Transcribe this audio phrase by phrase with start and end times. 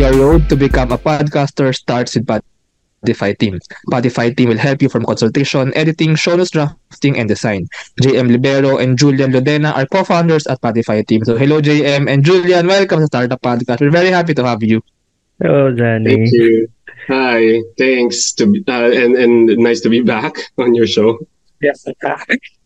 [0.00, 3.60] Your road to become a podcaster starts with Podify team.
[3.92, 7.68] Podify team will help you from consultation, editing, show notes drafting, and design.
[8.00, 11.22] JM Libero and Julian Lodena are co-founders at Podify team.
[11.26, 13.82] So hello JM and Julian, welcome to Startup Podcast.
[13.82, 14.80] We're very happy to have you.
[15.38, 16.16] Hello, Johnny.
[16.16, 16.68] Thank you.
[17.08, 21.18] Hi, thanks to uh, and and nice to be back on your show.
[21.60, 21.84] Yes.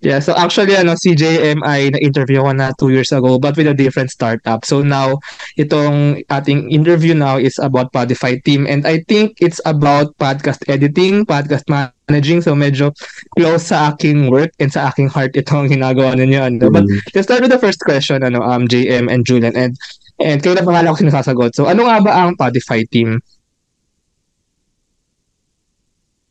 [0.07, 3.67] yeah, so actually ano si JM ay na-interview ko na two years ago but with
[3.67, 4.63] a different startup.
[4.63, 5.19] So now
[5.59, 11.27] itong ating interview now is about Podify team and I think it's about podcast editing,
[11.27, 12.95] podcast managing so medyo
[13.35, 16.71] close sa aking work and sa aking heart itong ginagawa ninyo ano.
[16.71, 16.95] But mm.
[17.19, 19.75] let's start with the first question ano um JM and Julian and
[20.23, 21.59] and kayo na pangalan ko sinasagot.
[21.59, 23.19] So ano nga ba ang Podify team?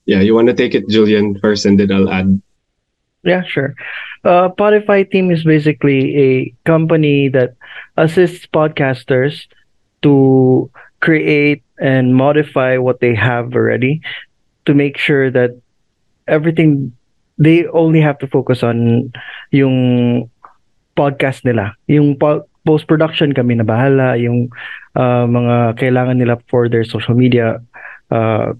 [0.07, 2.39] Yeah, you want to take it Julian first and then I'll add
[3.23, 3.75] Yeah, sure.
[4.23, 7.55] Uh, Spotify team is basically a company that
[7.95, 9.47] assists podcasters
[10.03, 10.69] to
[10.99, 14.01] create and modify what they have already
[14.65, 15.51] to make sure that
[16.27, 16.91] everything
[17.37, 19.11] they only have to focus on
[19.51, 20.29] yung
[20.95, 21.75] podcast nila.
[21.87, 24.51] Yung po- post-production kami na bahala, yung
[24.95, 27.59] uh, mga kailangan nila for their social media
[28.11, 28.51] uh,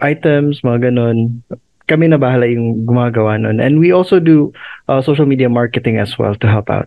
[0.00, 1.44] items, mga ganun
[1.90, 3.58] kami na bahala yung gumagawa nun.
[3.58, 4.54] And we also do
[4.86, 6.86] uh, social media marketing as well to help out.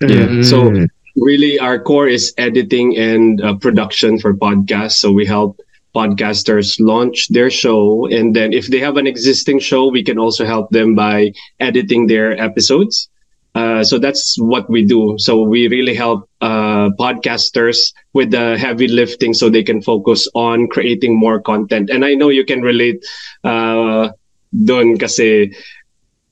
[0.00, 0.40] Yeah.
[0.40, 0.44] Mm.
[0.48, 0.72] So
[1.20, 4.96] really our core is editing and uh, production for podcasts.
[4.96, 5.60] So we help
[5.94, 10.46] podcasters launch their show and then if they have an existing show we can also
[10.46, 13.10] help them by editing their episodes
[13.54, 15.16] uh, so that's what we do.
[15.18, 20.68] So we really help uh, podcasters with the heavy lifting so they can focus on
[20.68, 21.90] creating more content.
[21.90, 23.04] And I know you can relate
[23.42, 24.10] uh,
[24.54, 25.50] doon kasi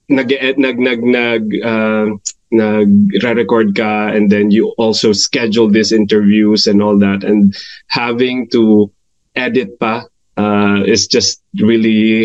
[0.09, 2.07] nag nag nag nag uh,
[2.51, 7.55] nag-record ka and then you also schedule these interviews and all that and
[7.93, 8.91] having to
[9.37, 10.09] edit pa
[10.41, 12.25] uh, is just really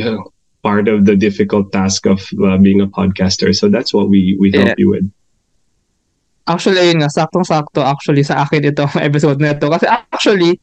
[0.63, 3.51] part of the difficult task of uh, being a podcaster.
[3.51, 4.79] So that's what we we help yeah.
[4.79, 5.05] you with.
[6.43, 9.67] Actually, ayun nga, saktong-sakto actually sa akin itong episode na ito.
[9.71, 10.59] Kasi actually,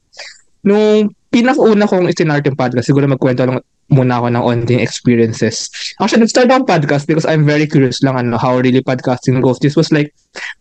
[0.65, 5.73] nung pinakauna kong isinart yung podcast, siguro magkwento lang muna ako ng onting experiences.
[5.97, 9.59] Actually, nag-start ako podcast because I'm very curious lang ano, how really podcasting goes.
[9.59, 10.13] This was like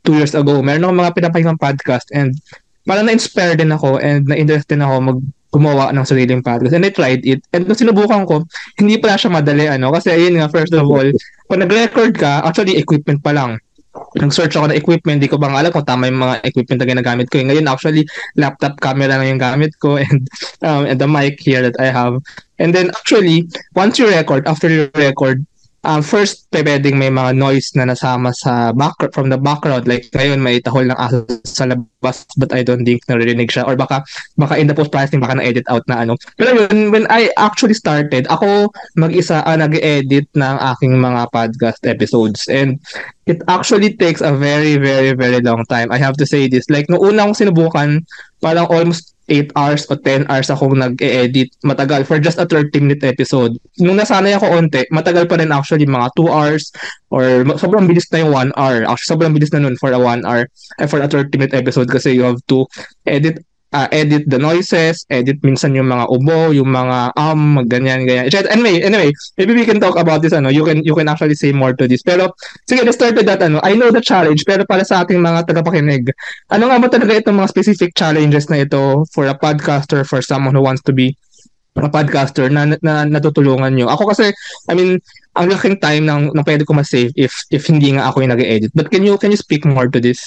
[0.08, 0.64] two years ago.
[0.64, 2.40] Meron akong mga pinapakinggang podcast and
[2.88, 6.74] parang na-inspire din ako and na-interest din ako mag gumawa ng sariling podcast.
[6.74, 7.42] And I tried it.
[7.54, 8.46] And nung sinubukan ko,
[8.78, 9.90] hindi pala siya madali, ano.
[9.90, 11.10] Kasi ayun nga, first of all,
[11.50, 13.58] kung nag-record ka, actually, equipment pa lang.
[14.22, 17.28] Nag-search ako ng equipment, hindi ko bang alam kung tama yung mga equipment na ginagamit
[17.34, 17.42] ko.
[17.42, 18.06] Ngayon, actually,
[18.38, 20.30] laptop camera na yung gamit ko and,
[20.62, 22.22] um, and the mic here that I have.
[22.62, 25.42] And then, actually, once you record, after you record,
[25.84, 29.88] um, first pwedeng may mga noise na nasama sa back from the background.
[29.88, 33.68] Like ngayon may tahol ng aso sa labas but I don't think naririnig siya.
[33.68, 34.04] Or baka
[34.36, 36.20] baka in the post processing baka na-edit out na ano.
[36.36, 42.48] Pero yun when I actually started ako mag-isa uh, nag-edit ng aking mga podcast episodes.
[42.52, 42.80] And
[43.30, 45.92] it actually takes a very very very long time.
[45.94, 46.68] I have to say this.
[46.68, 48.04] Like nung una kong sinubukan
[48.44, 51.54] parang almost 8 hours o 10 hours akong nag-edit.
[51.62, 53.54] Matagal for just a 30 minute episode.
[53.78, 56.74] Nung nasanay ako onte, matagal pa rin actually mga 2 hours
[57.14, 58.90] or sobrang bilis na yung 1 hour.
[58.90, 60.50] Actually, sobrang bilis na nun for a 1 hour
[60.82, 62.66] and for a 30 minute episode kasi you have to
[63.06, 63.40] edit
[63.74, 68.30] uh, edit the noises, edit minsan yung mga ubo, yung mga um, ganyan, ganyan.
[68.50, 71.52] Anyway, anyway, maybe we can talk about this, ano, you can, you can actually say
[71.52, 72.02] more to this.
[72.02, 72.34] Pero,
[72.66, 75.46] sige, let's start with that, ano, I know the challenge, pero para sa ating mga
[75.50, 76.10] tagapakinig,
[76.50, 80.56] ano nga ba talaga itong mga specific challenges na ito for a podcaster, for someone
[80.56, 81.14] who wants to be
[81.78, 83.88] a podcaster na, na natutulungan nyo.
[83.88, 84.34] Ako kasi,
[84.68, 85.00] I mean,
[85.38, 88.74] ang laking time nang, nang pwede ko ma-save if, if hindi nga ako yung nag-edit.
[88.74, 90.20] But can you, can you speak more to this?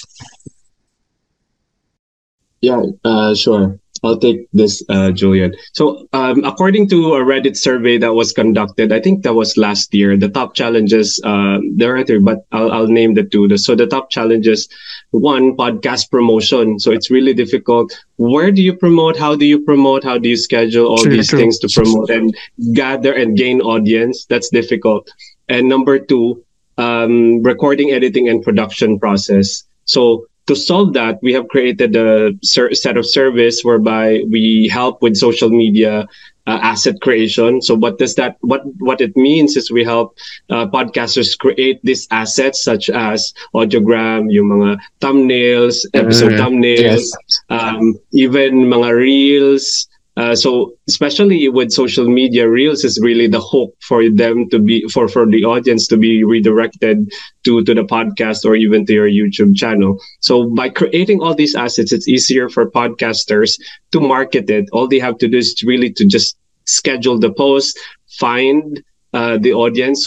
[2.62, 3.78] Yeah, uh, sure.
[4.04, 5.54] I'll take this, uh, Julian.
[5.74, 9.94] So, um, according to a Reddit survey that was conducted, I think that was last
[9.94, 13.56] year, the top challenges, uh, there are three, but I'll, I'll name the two.
[13.56, 14.68] So the top challenges,
[15.12, 16.80] one, podcast promotion.
[16.80, 17.96] So it's really difficult.
[18.16, 19.16] Where do you promote?
[19.16, 20.02] How do you promote?
[20.02, 21.38] How do you schedule all these true.
[21.38, 22.34] things to promote and
[22.74, 24.26] gather and gain audience?
[24.26, 25.08] That's difficult.
[25.48, 26.44] And number two,
[26.76, 29.62] um, recording, editing, and production process.
[29.84, 35.02] So to solve that, we have created a ser- set of service whereby we help
[35.02, 36.06] with social media
[36.46, 37.62] uh, asset creation.
[37.62, 40.16] So what does that, what, what it means is we help
[40.50, 47.40] uh, podcasters create these assets such as audiogram, yung mga thumbnails, episode mm, thumbnails, yes.
[47.48, 53.74] um, even mga reels, Uh, so especially with social media, Reels is really the hook
[53.80, 57.10] for them to be for for the audience to be redirected
[57.44, 59.98] to to the podcast or even to your YouTube channel.
[60.20, 63.58] So by creating all these assets, it's easier for podcasters
[63.92, 64.68] to market it.
[64.72, 66.36] All they have to do is really to just
[66.66, 67.78] schedule the post,
[68.20, 70.06] find uh, the audience,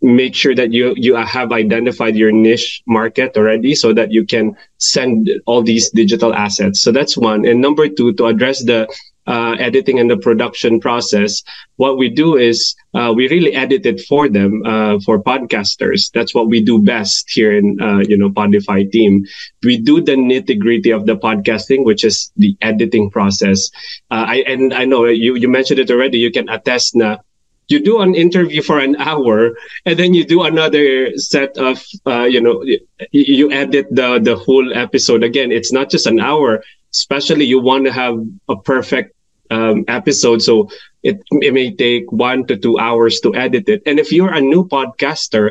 [0.00, 4.54] make sure that you you have identified your niche market already, so that you can
[4.78, 6.80] send all these digital assets.
[6.82, 7.44] So that's one.
[7.44, 8.86] And number two, to address the
[9.26, 11.42] uh, editing and the production process,
[11.76, 16.10] what we do is uh, we really edit it for them uh, for podcasters.
[16.12, 19.24] That's what we do best here in uh, you know Podify team.
[19.62, 23.70] We do the nitty gritty of the podcasting, which is the editing process.
[24.10, 26.18] Uh, I and I know you you mentioned it already.
[26.18, 27.18] You can attest na
[27.68, 29.56] you do an interview for an hour
[29.86, 32.78] and then you do another set of uh, you know you,
[33.10, 36.62] you edit the the whole episode again it's not just an hour
[36.94, 38.16] especially you want to have
[38.48, 39.14] a perfect
[39.50, 40.40] um, episode.
[40.42, 40.70] So
[41.02, 43.82] it, it may take one to two hours to edit it.
[43.84, 45.50] And if you're a new podcaster,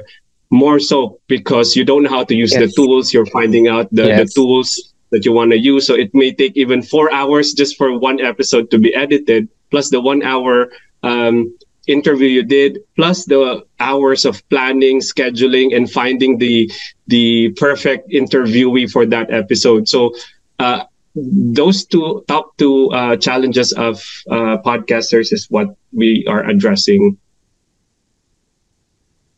[0.50, 2.62] more so because you don't know how to use yes.
[2.62, 4.19] the tools, you're finding out the, yes.
[4.19, 5.86] the tools that you want to use.
[5.88, 9.90] So it may take even four hours just for one episode to be edited, plus
[9.90, 10.69] the one hour
[11.01, 11.56] um,
[11.88, 16.72] interview you did, plus the hours of planning, scheduling, and finding the
[17.07, 19.90] the perfect interviewee for that episode.
[19.90, 20.16] So
[20.60, 27.18] uh, those two top two uh, challenges of uh, podcasters is what we are addressing.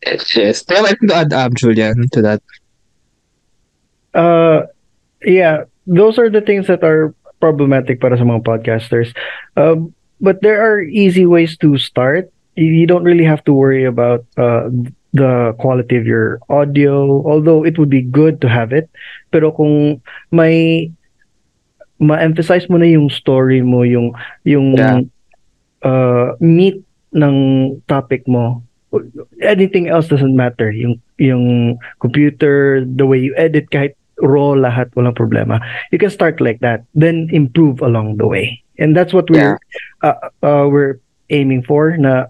[0.06, 0.64] Yes.
[0.64, 2.42] Do you to add, um, Julian, to that?
[4.14, 4.62] Uh,
[5.26, 9.12] yeah, those are the things that are problematic para sa mga podcasters.
[9.58, 12.32] Um, but there are easy ways to start.
[12.56, 14.70] You don't really have to worry about uh,
[15.12, 18.88] the quality of your audio, although it would be good to have it.
[19.32, 20.00] Pero kung
[20.32, 20.92] may
[22.00, 24.12] ma-emphasize mo na yung story mo, yung
[24.44, 25.00] yung yeah.
[25.84, 26.82] uh, meat
[27.16, 27.36] ng
[27.88, 28.64] topic mo.
[29.44, 30.72] Anything else doesn't matter.
[30.72, 35.60] Yung yung computer, the way you edit kahit raw lahat walang problema.
[35.92, 38.64] You can start like that, then improve along the way.
[38.80, 39.60] And that's what we're yeah.
[40.04, 41.00] uh, uh, we're
[41.30, 42.28] aiming for na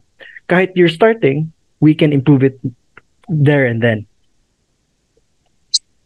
[0.50, 1.52] kahit you're starting,
[1.82, 2.58] we can improve it
[3.30, 4.06] there and then.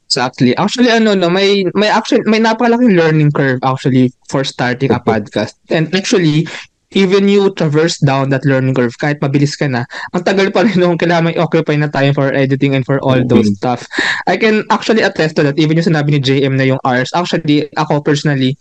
[0.10, 0.58] Exactly.
[0.58, 5.54] Actually, ano, no, may, may actually, may napakalaking learning curve actually for starting a podcast.
[5.70, 6.48] And actually,
[6.92, 10.82] even you traverse down that learning curve, kahit mabilis ka na, ang tagal pa rin
[10.82, 13.62] nung kailangan occupy na time for editing and for all those mm-hmm.
[13.62, 13.86] stuff.
[14.26, 15.60] I can actually attest to that.
[15.62, 17.14] Even yung sinabi ni JM na yung hours.
[17.14, 18.58] Actually, ako personally,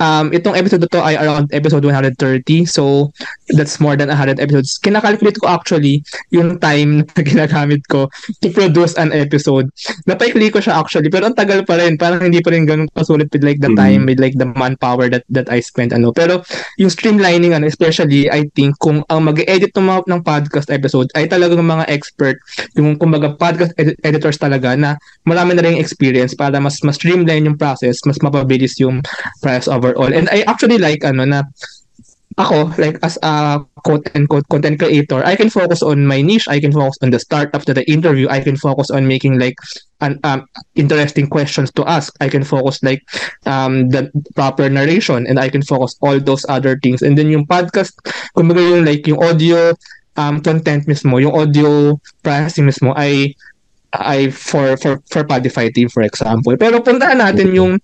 [0.00, 2.16] um, itong episode to ay around episode 130.
[2.64, 3.12] So,
[3.52, 4.80] that's more than 100 episodes.
[4.80, 6.00] Kinakalculate ko actually
[6.32, 8.08] yung time na ginagamit ko
[8.40, 9.68] to produce an episode.
[10.08, 12.00] Napaikli ko siya actually, pero ang tagal pa rin.
[12.00, 13.84] Parang hindi pa rin ganun kasulit with like the mm-hmm.
[13.84, 15.92] time, with like the manpower that that I spent.
[15.92, 16.16] Ano.
[16.16, 16.40] Pero
[16.80, 21.26] yung streamlining, ano, especially I think kung ang mag-edit ng mga ng podcast episode ay
[21.26, 22.38] talagang mga expert,
[22.78, 24.96] yung kumbaga podcast ed- editors talaga na
[25.26, 29.02] marami na rin experience para mas mas streamline yung process, mas mapabilis yung
[29.44, 30.10] process overall.
[30.10, 31.44] And I actually like ano na
[32.36, 36.48] ako, like as a quote unquote content creator, I can focus on my niche.
[36.48, 38.28] I can focus on the startup to the interview.
[38.28, 39.56] I can focus on making like
[40.00, 40.44] an um,
[40.74, 42.12] interesting questions to ask.
[42.20, 43.00] I can focus like
[43.46, 47.00] um, the proper narration and I can focus all those other things.
[47.00, 47.96] And then yung podcast,
[48.36, 49.72] kumbaga yung like yung audio
[50.16, 53.32] um, content mismo, yung audio processing mismo ay
[53.96, 56.52] ay for for for Podify team for example.
[56.60, 57.80] Pero puntahan natin yung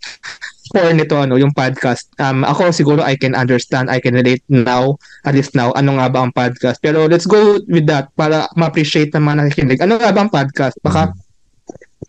[0.73, 4.97] core nito ano yung podcast um ako siguro I can understand I can relate now
[5.29, 9.13] at least now ano nga ba ang podcast pero let's go with that para ma-appreciate
[9.13, 11.13] naman nakikinig ano nga ba ang podcast baka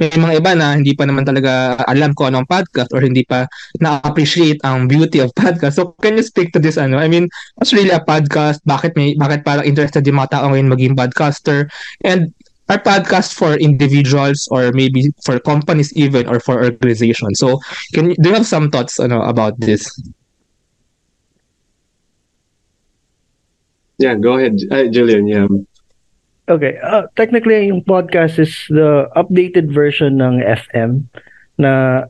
[0.01, 3.45] may mga iba na hindi pa naman talaga alam ko anong podcast or hindi pa
[3.77, 5.77] na-appreciate ang beauty of podcast.
[5.77, 6.97] So, can you speak to this ano?
[6.97, 7.29] I mean,
[7.61, 8.65] what's really a podcast?
[8.65, 11.69] Bakit may bakit parang interested yung mga tao ngayon maging podcaster?
[12.01, 12.33] And
[12.69, 17.39] our podcast for individuals or maybe for companies even or for organizations.
[17.39, 17.59] So
[17.93, 19.89] can you, do you have some thoughts ano, about this?
[23.99, 25.27] Yeah, go ahead, uh, Julian.
[25.27, 25.47] Yeah.
[26.49, 31.07] Okay, uh, technically yung podcast is the updated version ng FM
[31.57, 32.03] na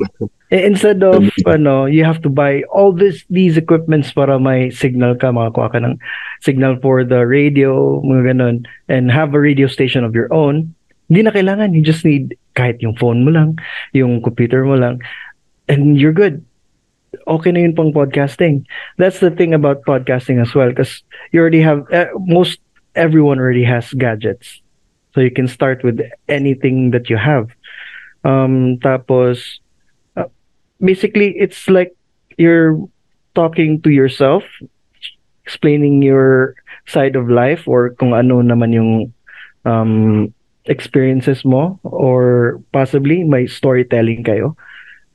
[0.54, 5.34] Instead of ano, you have to buy all this these equipments para may signal ka,
[5.34, 5.98] makakuha ka ng
[6.46, 10.70] signal for the radio, mga ganun, and have a radio station of your own.
[11.10, 13.58] Hindi na kailangan, you just need kahit yung phone mo lang,
[13.98, 15.02] yung computer mo lang,
[15.66, 16.46] and you're good.
[17.26, 18.62] Okay na yun pang podcasting.
[19.02, 21.02] That's the thing about podcasting as well because
[21.34, 22.62] you already have uh, most
[22.94, 24.62] everyone already has gadgets.
[25.18, 25.98] So you can start with
[26.30, 27.50] anything that you have.
[28.24, 29.60] Um, tapos
[30.84, 31.96] basically it's like
[32.38, 32.78] you're
[33.36, 34.44] talking to yourself
[35.46, 36.56] explaining your
[36.88, 38.92] side of life or kung ano naman yung
[39.66, 40.34] um,
[40.66, 44.56] experiences mo or possibly may storytelling kayo,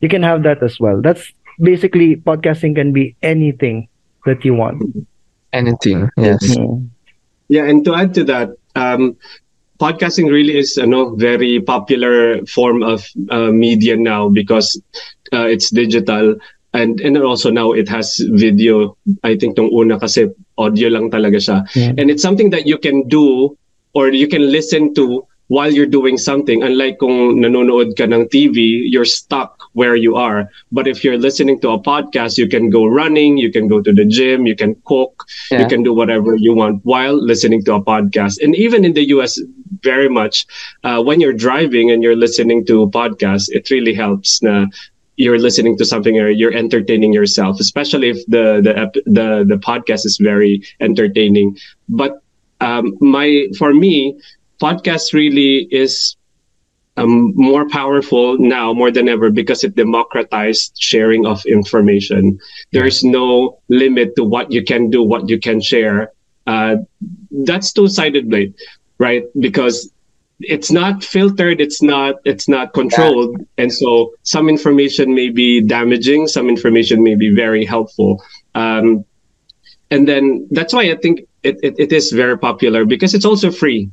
[0.00, 1.00] you can have that as well.
[1.00, 3.88] That's basically podcasting can be anything
[4.26, 4.82] that you want.
[5.52, 6.44] Anything, yes.
[6.56, 6.88] Mm.
[7.48, 9.16] Yeah, and to add to that, um,
[9.78, 14.80] podcasting really is a no, very popular form of uh, media now because
[15.32, 16.36] uh, it's digital
[16.74, 18.96] and and also now it has video.
[19.24, 21.64] I think tong una kasi audio lang talaga siya.
[21.74, 21.94] Yeah.
[21.96, 23.56] And it's something that you can do
[23.94, 26.62] or you can listen to while you're doing something.
[26.62, 30.50] Unlike kung nanonood ka ng TV, you're stuck where you are.
[30.72, 33.92] But if you're listening to a podcast, you can go running, you can go to
[33.92, 37.82] the gym, you can cook, you can do whatever you want while listening to a
[37.82, 38.42] podcast.
[38.42, 39.40] And even in the US,
[39.82, 40.46] very much,
[40.84, 44.42] uh, when you're driving and you're listening to podcasts, it really helps
[45.18, 50.06] you're listening to something or you're entertaining yourself, especially if the the the the podcast
[50.06, 51.58] is very entertaining.
[51.88, 52.22] But
[52.60, 54.18] um, my for me,
[54.62, 56.16] podcast really is
[56.96, 62.38] um, more powerful now more than ever because it democratized sharing of information.
[62.72, 66.12] There's no limit to what you can do, what you can share.
[66.46, 66.76] Uh,
[67.44, 68.54] that's two-sided blade,
[68.98, 69.24] right?
[69.38, 69.90] Because
[70.40, 76.28] it's not filtered, it's not it's not controlled, and so some information may be damaging,
[76.28, 78.22] some information may be very helpful.
[78.54, 79.04] Um,
[79.90, 83.50] and then that's why I think it, it, it is very popular because it's also
[83.50, 83.90] free.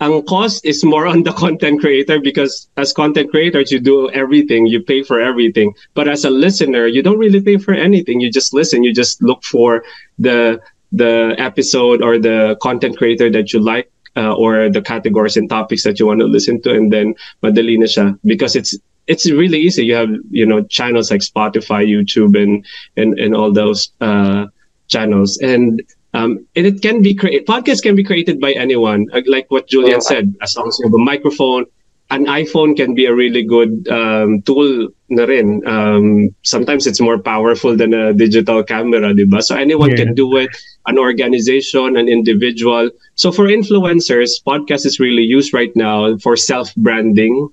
[0.00, 4.66] Ang cost is more on the content creator because as content creators you do everything
[4.66, 5.74] you pay for everything.
[5.94, 8.20] But as a listener you don't really pay for anything.
[8.20, 9.84] You just listen you just look for
[10.18, 10.60] the
[10.92, 15.84] the episode or the content creator that you like uh, or the categories and topics
[15.84, 19.58] that you want to listen to and then madali na siya because it's it's really
[19.58, 22.64] easy you have you know channels like Spotify YouTube and
[22.96, 24.46] and and all those uh
[24.88, 25.82] channels and
[26.14, 27.46] um, and it can be created.
[27.46, 30.34] Podcast can be created by anyone, uh, like what Julian said.
[30.40, 31.66] As long as you have a microphone,
[32.10, 34.88] an iPhone can be a really good um, tool.
[35.10, 35.62] Na rin.
[35.66, 39.42] Um, sometimes it's more powerful than a digital camera, diba?
[39.42, 40.04] So anyone Yeah.
[40.04, 40.50] can do it.
[40.86, 42.90] An organization, an individual.
[43.14, 47.48] So for influencers, podcast is really used right now for self branding.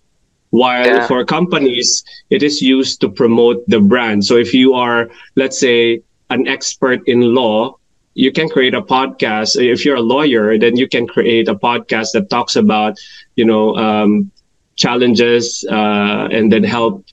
[0.52, 1.08] While Yeah.
[1.08, 4.26] for companies, it is used to promote the brand.
[4.26, 7.76] So if you are, let's say, an expert in law,
[8.16, 9.56] you can create a podcast.
[9.60, 12.98] If you're a lawyer, then you can create a podcast that talks about,
[13.36, 14.32] you know, um,
[14.76, 17.06] challenges uh, and then help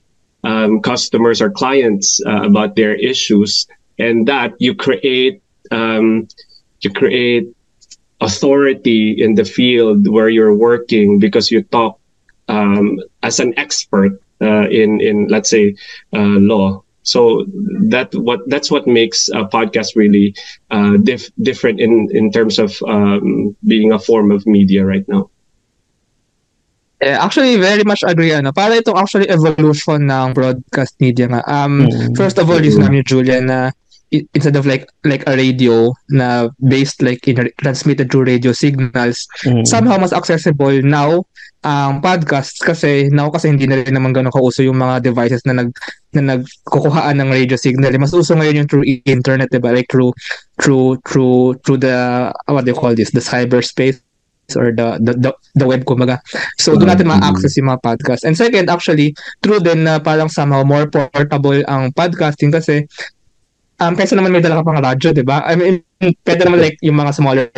[0.43, 3.67] um, customers or clients uh, about their issues.
[3.97, 5.41] And that you create,
[5.71, 6.27] um,
[6.81, 7.47] you create
[8.21, 11.99] authority in the field where you're working because you talk
[12.47, 15.75] um, as an expert uh, in in let's say
[16.13, 16.83] uh, law.
[17.03, 17.45] So
[17.89, 20.35] that what that's what makes a podcast really
[20.71, 25.29] uh, dif- different in in terms of um, being a form of media right now.
[27.01, 28.31] Eh, actually, very much agree.
[28.31, 31.41] Ano, para itong actually evolution ng broadcast media nga.
[31.45, 32.15] Um, Mm.
[32.15, 33.73] First of all, yung sinabi ni Julian na
[34.13, 39.65] instead of like like a radio na based like in transmitted through radio signals, Mm.
[39.65, 41.25] somehow mas accessible now
[41.63, 45.55] ang podcasts kasi now kasi hindi na rin naman ganun kauso yung mga devices na
[45.63, 45.71] nag
[46.11, 47.89] na nagkukuhaan ng radio signal.
[47.97, 49.71] Mas uso ngayon yung through internet, diba?
[49.71, 50.11] Like through
[50.59, 53.15] through through through the what do you call this?
[53.15, 54.03] The cyberspace
[54.55, 56.19] or the the the, the web kumbaga.
[56.59, 58.27] So doon natin ma-access yung mga podcast.
[58.27, 62.83] And second, actually, true din na parang somehow more portable ang podcasting kasi
[63.79, 65.43] um kaysa naman may dala ka pang radyo, 'di ba?
[65.47, 65.83] I mean,
[66.27, 67.49] pwede naman like yung mga smaller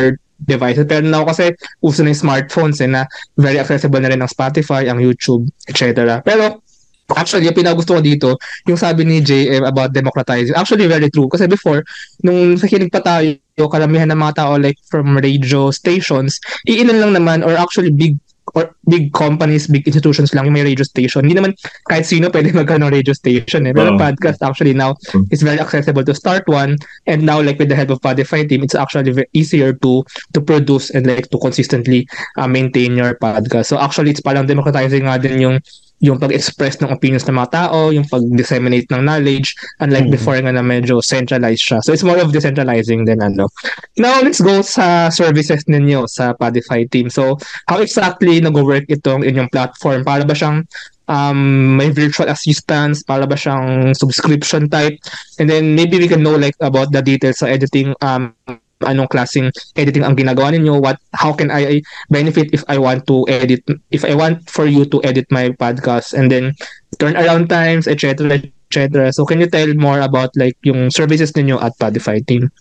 [0.44, 0.86] devices.
[0.86, 3.08] Pero now kasi uso na yung smartphones eh, na
[3.40, 6.20] very accessible na rin ang Spotify, ang YouTube, etc.
[6.22, 6.65] Pero
[7.14, 8.30] actually, yung pinagusto ko dito,
[8.66, 11.30] yung sabi ni JM about democratizing, actually very true.
[11.30, 11.86] Kasi before,
[12.26, 13.38] nung nakikinig pa tayo,
[13.70, 18.18] karamihan ng mga tao like from radio stations, iilan lang naman or actually big
[18.54, 21.26] or big companies, big institutions lang yung may radio station.
[21.26, 21.52] Hindi naman
[21.90, 23.74] kahit sino pwede magkaroon ng radio station eh.
[23.74, 24.00] Pero Oo.
[24.00, 24.94] podcast actually now
[25.34, 26.78] is very accessible to start one
[27.10, 30.06] and now like with the help of Podify team, it's actually very easier to
[30.38, 32.06] to produce and like to consistently
[32.38, 33.74] uh, maintain your podcast.
[33.74, 35.58] So actually it's parang democratizing nga din yung
[36.04, 40.14] yung pag-express ng opinions ng mga tao, yung pag-disseminate ng knowledge, unlike Mhm.
[40.14, 41.80] before nga na medyo centralized siya.
[41.80, 43.48] So it's more of decentralizing than ano.
[43.96, 47.08] Now, let's go sa services ninyo sa Podify team.
[47.08, 47.40] So,
[47.72, 50.04] how exactly nag-work itong inyong platform?
[50.04, 50.68] Para ba siyang
[51.08, 53.02] um, may virtual assistants?
[53.02, 55.00] Para ba siyang subscription type?
[55.40, 58.36] And then maybe we can know like about the details sa editing um,
[58.84, 59.48] anong klaseng
[59.80, 61.80] editing ang ginagawa ninyo what how can I
[62.12, 63.64] benefit if I want to edit
[63.96, 66.52] if I want for you to edit my podcast and then
[67.00, 71.56] turn around times etc etc so can you tell more about like yung services ninyo
[71.64, 72.52] at Podify team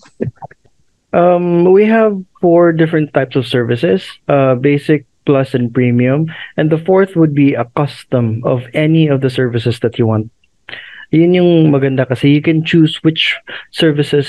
[1.14, 6.26] Um, we have four different types of services: uh, basic, plus, and premium.
[6.58, 10.34] And the fourth would be a custom of any of the services that you want.
[11.14, 13.38] Yun yung maganda kasi you can choose which
[13.70, 14.26] services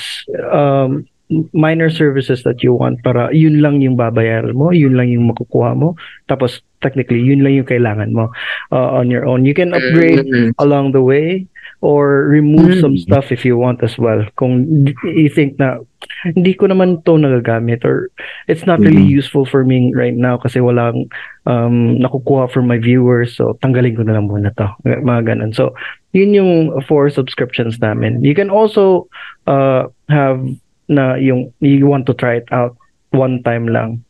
[0.54, 1.10] um,
[1.52, 5.74] minor services that you want para yun lang yung babayaran mo, yun lang yung makukuha
[5.74, 5.98] mo.
[6.30, 8.30] Tapos technically yun lang yung kailangan mo
[8.70, 9.44] uh, on your own.
[9.44, 10.54] You can upgrade mm-hmm.
[10.62, 11.46] along the way
[11.82, 12.80] or remove mm-hmm.
[12.80, 14.22] some stuff if you want as well.
[14.38, 15.82] Kung you think na
[16.22, 18.08] hindi ko naman to nagagamit or
[18.46, 19.20] it's not really mm-hmm.
[19.20, 21.10] useful for me right now kasi walang
[21.44, 24.66] um, nakukuha from my viewers so tanggalin ko na lang muna to.
[24.86, 25.52] Mga ganun.
[25.52, 25.74] So
[26.14, 26.52] yun yung
[26.86, 28.22] four subscriptions namin.
[28.22, 29.10] You can also
[29.46, 30.40] uh, have
[30.88, 32.76] na yung you want to try it out
[33.10, 34.04] one time lang.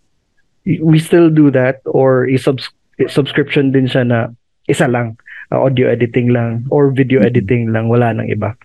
[0.66, 2.75] We still do that or i-subs-
[3.06, 4.18] subscription din siya na
[4.66, 5.14] isa lang,
[5.52, 7.30] uh, audio editing lang or video mm-hmm.
[7.30, 8.59] editing lang, wala nang iba.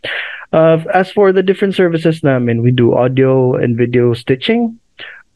[0.52, 4.76] Uh, as for the different services namin, we do audio and video stitching.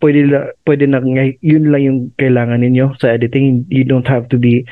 [0.04, 1.00] Pwede, la, pwede na,
[1.40, 3.64] yun lang yung kailangan ninyo sa editing.
[3.72, 4.68] You don't have to be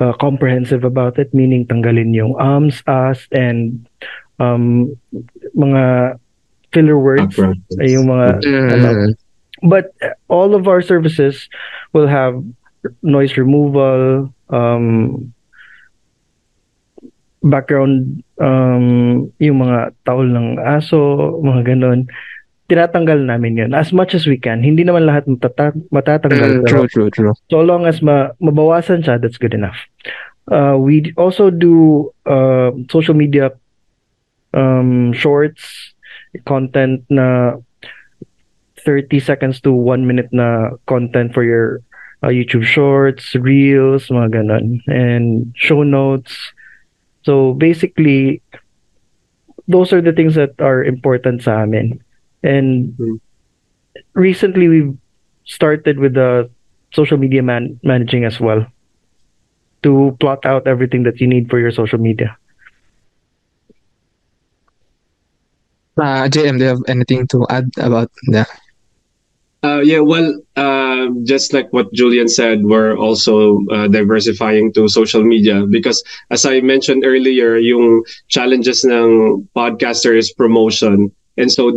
[0.00, 3.86] uh, comprehensive about it, meaning tanggalin yung ums, us, and
[4.42, 4.90] um,
[5.54, 6.18] mga
[6.74, 7.38] filler words
[7.78, 8.68] ay yung mga mm.
[8.74, 8.90] ano.
[9.62, 9.94] but
[10.28, 11.48] all of our services
[11.94, 12.36] will have
[13.00, 15.32] noise removal um
[17.44, 22.10] background um yung mga towel ng aso mga ganon.
[22.64, 24.64] Tinatanggal namin yun as much as we can.
[24.64, 27.36] Hindi naman lahat matata- matatanggal mm, true true true.
[27.52, 29.76] so long as ma- mabawasan siya that's good enough.
[30.48, 33.52] Uh, we also do uh, social media
[34.56, 35.93] um, shorts
[36.46, 37.56] content na
[38.84, 41.80] 30 seconds to 1 minute na content for your
[42.22, 46.36] uh, YouTube shorts, reels, mga ganun, and show notes.
[47.24, 48.42] So basically,
[49.68, 52.00] those are the things that are important sa amin.
[52.44, 53.16] And mm-hmm.
[54.12, 54.96] recently we've
[55.44, 56.50] started with the
[56.92, 58.66] social media man- managing as well
[59.82, 62.36] to plot out everything that you need for your social media.
[65.96, 68.48] Uh, JM, do you have anything to add about that?
[69.64, 75.24] Uh, yeah, well, uh, just like what Julian said, we're also uh, diversifying to social
[75.24, 81.72] media because, as I mentioned earlier, yung challenges ng podcaster is promotion, and so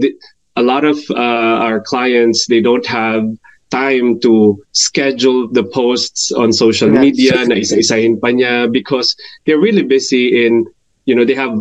[0.58, 3.24] a lot of uh, our clients they don't have
[3.70, 9.84] time to schedule the posts on social media na isa-isahin pa niya because they're really
[9.84, 10.66] busy in
[11.06, 11.56] you know they have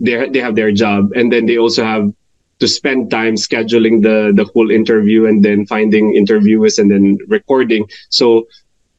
[0.00, 1.12] they they have their job.
[1.14, 2.12] And then they also have
[2.60, 7.88] to spend time scheduling the the whole interview and then finding interviewers and then recording.
[8.10, 8.46] So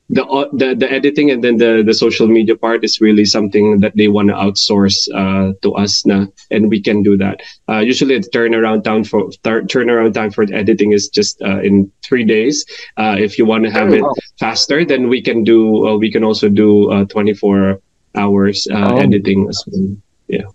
[0.10, 3.96] the the, the editing and then the the social media part is really something that
[3.96, 7.40] they want to outsource uh, to us na, and we can do that.
[7.70, 12.26] Uh, usually the turnaround time for turnaround time for editing is just uh, in three
[12.26, 12.66] days.
[12.98, 14.14] Uh, if you want to have oh, it wow.
[14.38, 17.80] faster then we can do uh, we can also do uh, 24
[18.16, 18.98] hours oh.
[18.98, 19.96] editing as well.
[20.28, 20.50] Yeah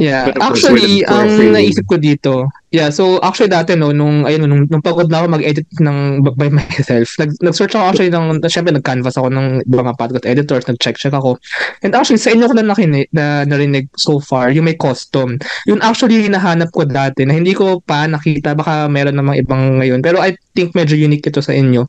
[0.00, 4.84] Yeah, actually, ang naisip ko dito, yeah, so actually dati no, nung, ayun, nung, nung
[4.84, 9.28] pagod na ako mag-edit ng by myself, nag, nag-search ako actually ng, syempre nag-canvas ako
[9.28, 11.36] ng mga podcast editors, nag-check-check ako.
[11.84, 15.36] And actually, sa inyo ko na nakinig, na narinig so far, yung may custom.
[15.68, 20.00] Yun actually hinahanap ko dati na hindi ko pa nakita, baka meron namang ibang ngayon.
[20.00, 21.88] Pero I think medyo unique ito sa inyo.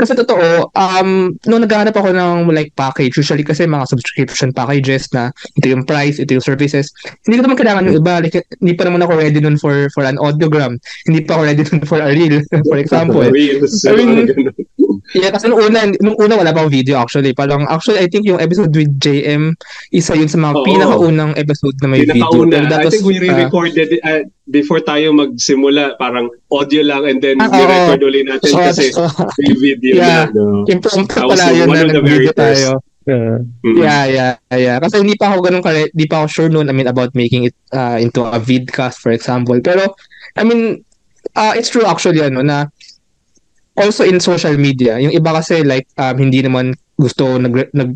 [0.00, 5.28] Kasi totoo, um, nung naghahanap ako ng like package, usually kasi mga subscription packages na
[5.60, 6.88] ito yung price, ito yung services,
[7.28, 8.24] hindi ko naman kailangan yung iba.
[8.24, 10.80] Like, hindi pa naman ako ready nun for for an audiogram.
[11.04, 12.40] Hindi pa ako ready nun for a reel,
[12.72, 13.20] for example.
[13.20, 14.32] I mean,
[15.14, 17.32] yeah, kasi nung una, nung una wala pa video actually.
[17.32, 19.54] Parang, actually, I think yung episode with JM,
[19.92, 20.64] isa yun sa mga Oo.
[20.64, 22.26] pinakaunang episode na may video.
[22.46, 27.40] Pero that I think we re-recorded uh, before tayo magsimula, parang audio lang and then
[27.40, 29.06] uh, re-record ulit natin so, kasi so,
[29.42, 30.34] may video yeah, na.
[30.34, 30.64] No?
[30.70, 32.82] Impromptu pala yun na nag-video tayo.
[33.06, 33.78] Uh, mm-hmm.
[33.86, 34.76] Yeah, yeah, yeah.
[34.82, 37.46] Kasi hindi pa ako ganun kare, hindi pa ako sure noon I mean about making
[37.46, 39.54] it uh, into a vidcast for example.
[39.62, 39.94] Pero
[40.34, 40.82] I mean
[41.38, 42.66] uh, it's true actually ano na
[43.76, 47.92] also in social media, yung iba kasi like um, hindi naman gusto nag nag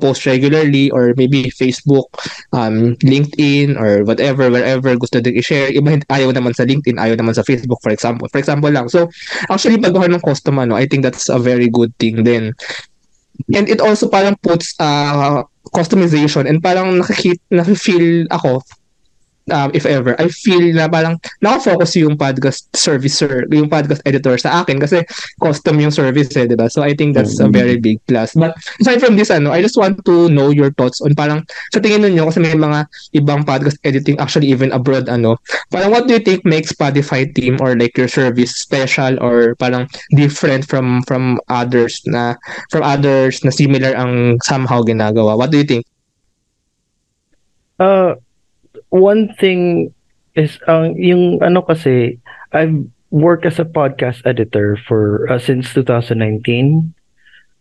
[0.00, 2.08] post regularly or maybe Facebook,
[2.56, 5.68] um, LinkedIn or whatever, wherever gusto din i-share.
[5.68, 8.26] Iba ayaw naman sa LinkedIn, ayaw naman sa Facebook for example.
[8.32, 8.88] For example lang.
[8.88, 9.12] So
[9.52, 12.56] actually paggawa ng custom ano, I think that's a very good thing then.
[13.52, 18.64] And it also parang puts uh, customization and parang nakikita, nafe-feel ako
[19.52, 24.62] um, if ever, I feel na parang nakafocus yung podcast servicer, yung podcast editor sa
[24.62, 25.04] akin kasi
[25.42, 26.70] custom yung service eh, di ba?
[26.70, 28.34] So I think that's a very big plus.
[28.34, 31.80] But aside from this, ano, I just want to know your thoughts on parang sa
[31.80, 35.36] tingin ninyo kasi may mga ibang podcast editing actually even abroad, ano,
[35.72, 39.88] parang what do you think makes Spotify team or like your service special or parang
[40.14, 42.34] different from from others na
[42.70, 45.36] from others na similar ang somehow ginagawa?
[45.36, 45.84] What do you think?
[47.78, 48.18] Uh,
[48.90, 49.92] one thing
[50.34, 52.20] is ang uh, yung ano kasi
[52.52, 56.94] I've worked as a podcast editor for uh, since 2019.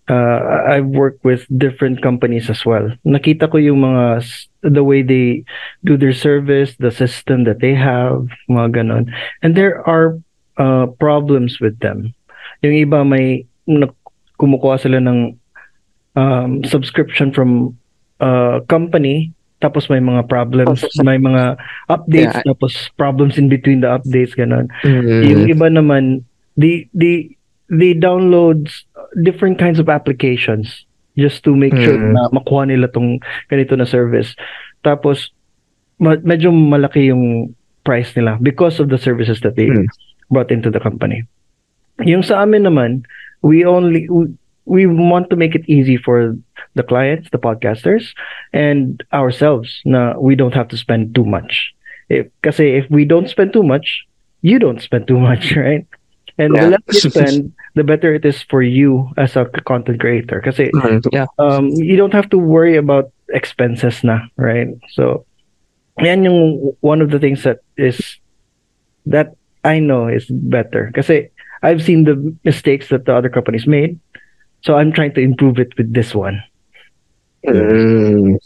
[0.08, 2.96] Uh, I've worked with different companies as well.
[3.04, 4.24] Nakita ko yung mga
[4.64, 5.44] the way they
[5.84, 9.12] do their service, the system that they have, mga ganon.
[9.44, 10.16] And there are
[10.56, 12.16] uh, problems with them.
[12.64, 13.44] Yung iba may
[14.40, 15.36] kumukuha sila ng
[16.16, 17.76] um, subscription from
[18.24, 21.58] uh, company tapos may mga problems, may mga
[21.90, 22.46] updates, yeah.
[22.46, 24.70] tapos problems in between the updates, ganun.
[24.86, 25.22] Mm-hmm.
[25.26, 26.22] Yung iba naman,
[26.54, 27.34] they, they,
[27.70, 28.70] they download
[29.26, 30.86] different kinds of applications
[31.18, 31.90] just to make mm-hmm.
[31.90, 33.18] sure na makuha nila tong
[33.50, 34.38] ganito na service.
[34.86, 35.34] Tapos,
[35.98, 39.90] ma- medyo malaki yung price nila because of the services that they mm-hmm.
[40.30, 41.26] brought into the company.
[42.06, 43.02] Yung sa amin naman,
[43.42, 44.30] we only, we,
[44.68, 46.36] we want to make it easy for
[46.76, 48.14] the clients, the podcasters,
[48.54, 49.82] and ourselves.
[49.86, 51.74] Na we don't have to spend too much.
[52.10, 54.06] If, kasi if we don't spend too much,
[54.42, 55.88] you don't spend too much, right?
[56.38, 56.62] And yeah.
[56.62, 60.42] the less you spend, the better it is for you as a content creator.
[60.44, 60.70] Kasi
[61.12, 61.26] yeah.
[61.40, 64.70] um, you don't have to worry about expenses na, right?
[64.92, 65.26] So,
[65.98, 68.20] yan yung one of the things that is
[69.08, 70.92] that I know is better.
[70.94, 71.32] Kasi
[71.64, 74.00] I've seen the mistakes that the other companies made
[74.62, 76.44] So I'm trying to improve it with this one.
[77.46, 78.38] Mm.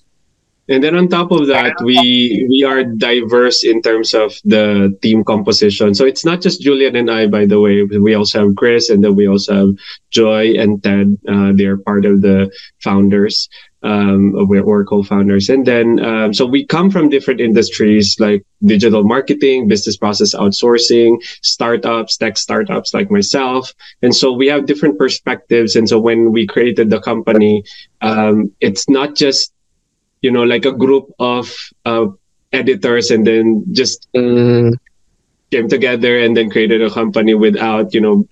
[0.69, 5.23] And then on top of that, we we are diverse in terms of the team
[5.23, 5.93] composition.
[5.95, 7.83] So it's not just Julian and I, by the way.
[7.83, 9.69] We also have Chris, and then we also have
[10.11, 11.17] Joy and Ted.
[11.27, 13.49] Uh, they're part of the founders
[13.83, 15.49] um, we're, we're co-founders.
[15.49, 21.17] And then, um, so we come from different industries like digital marketing, business process outsourcing,
[21.41, 23.73] startups, tech startups like myself.
[24.01, 25.75] And so we have different perspectives.
[25.75, 27.63] And so when we created the company,
[28.01, 29.53] um, it's not just,
[30.21, 31.53] you know, like a group of,
[31.85, 32.07] uh,
[32.53, 34.73] editors and then just mm
[35.51, 38.27] came together and then created a company without you know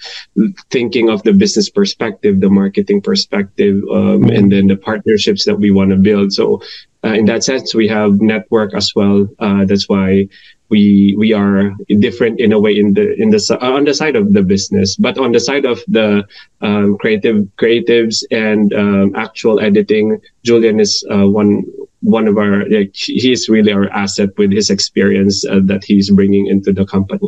[0.72, 5.72] thinking of the business perspective the marketing perspective um, and then the partnerships that we
[5.72, 6.34] want to build.
[6.34, 6.62] So
[7.04, 9.28] uh, in that sense we have network as well.
[9.40, 10.28] Uh, that's why
[10.70, 14.16] we we are different in a way in the in the uh, on the side
[14.16, 16.24] of the business but on the side of the
[16.62, 21.66] um, creative creatives and um, actual editing julian is uh, one
[22.02, 26.48] one of our like he's really our asset with his experience uh, that he's bringing
[26.48, 27.28] into the company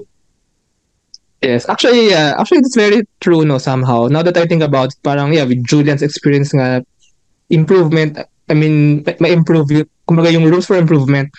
[1.42, 4.06] Yes, actually, uh, actually, it's very true, no, somehow.
[4.06, 6.54] Now that I think about parang, yeah, with Julian's experience
[7.50, 11.32] improvement, I mean, may improve yung, kumbaga yung rooms for improvement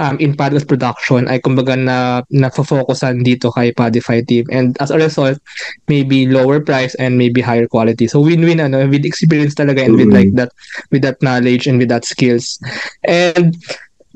[0.00, 4.48] um, in podcast production ay kumbaga na na-focusan dito kay Podify team.
[4.48, 5.38] And as a result,
[5.86, 8.08] maybe lower price and maybe higher quality.
[8.08, 10.50] So win-win ano, with experience talaga and with like that,
[10.88, 12.58] with that knowledge and with that skills.
[13.04, 13.60] And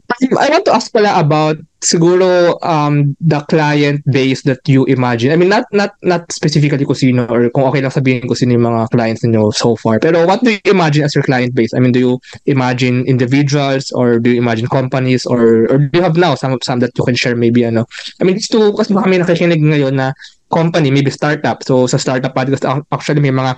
[0.08, 5.30] I want to ask pala about siguro um the client base that you imagine.
[5.30, 8.56] I mean not not not specifically kung sino or kung okay lang sabihin ko sino
[8.56, 10.00] yung mga clients niyo so far.
[10.00, 11.76] Pero what do you imagine as your client base?
[11.76, 12.14] I mean do you
[12.48, 16.80] imagine individuals or do you imagine companies or or do you have now some some
[16.80, 17.84] that you can share maybe ano?
[18.18, 20.16] I mean it's to kasi may nakikinig ngayon na
[20.48, 21.60] company, maybe startup.
[21.64, 23.56] So sa startup podcast, actually may mga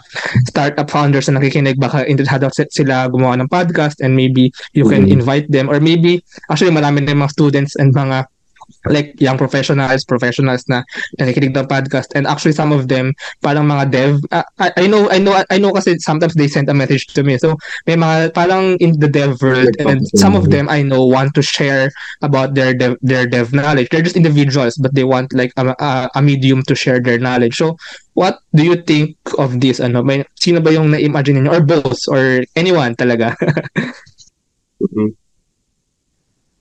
[0.50, 5.22] startup founders na nakikinig baka interesado sila gumawa ng podcast and maybe you can mm-hmm.
[5.22, 8.26] invite them or maybe actually marami na mga students and mga
[8.86, 10.82] like young professionals, professionals na
[11.18, 12.12] nakikinig ng podcast.
[12.14, 15.58] And actually some of them parang mga dev uh, I, I know I know I
[15.58, 17.38] know kasi sometimes they send a message to me.
[17.38, 17.56] So
[17.86, 21.42] may mga parang in the dev world and some of them I know want to
[21.42, 21.90] share
[22.22, 23.88] about their dev, their dev knowledge.
[23.90, 27.56] They're just individuals but they want like a, a, a medium to share their knowledge.
[27.56, 27.76] So
[28.14, 30.02] what do you think of this ano?
[30.02, 32.00] May sino ba yung na-imagine niyo or both?
[32.08, 33.34] Or anyone talaga?
[34.80, 35.12] Mm-hmm.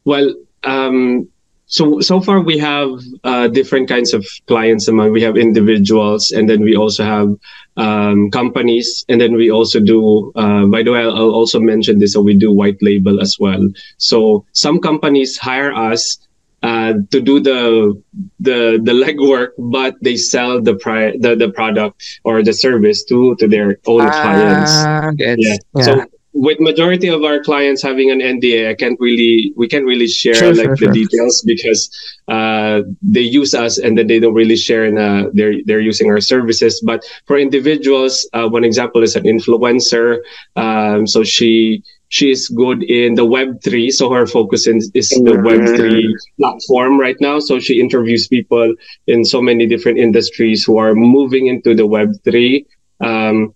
[0.03, 1.27] well um
[1.69, 2.89] so so far we have
[3.23, 7.29] uh, different kinds of clients among we have individuals and then we also have
[7.77, 12.13] um, companies and then we also do uh, by the way I'll also mention this
[12.13, 13.63] so we do white label as well
[13.97, 16.17] so some companies hire us
[16.61, 17.95] uh, to do the
[18.39, 23.35] the the legwork, but they sell the pri- the the product or the service to
[23.37, 24.73] to their own clients.
[25.17, 25.35] Yeah.
[25.37, 25.83] yeah.
[25.83, 30.07] So with majority of our clients having an NDA, I can't really we can't really
[30.07, 30.93] share Sure, like sure, the sure.
[30.93, 31.89] details because
[32.27, 36.09] uh, they use us and then they don't really share in uh, they're they're using
[36.11, 36.81] our services.
[36.85, 40.19] But for individuals, uh, one example is an influencer.
[40.55, 45.09] Um, so she she is good in the Web three, so her focus is, is
[45.09, 47.39] the Web three platform right now.
[47.39, 48.75] So she interviews people
[49.07, 52.65] in so many different industries who are moving into the Web three.
[52.99, 53.53] Um,